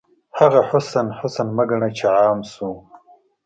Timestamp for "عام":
2.17-2.39